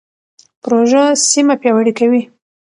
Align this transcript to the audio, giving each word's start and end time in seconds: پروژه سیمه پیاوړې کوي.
پروژه 0.61 1.03
سیمه 1.29 1.55
پیاوړې 1.61 1.93
کوي. 1.99 2.21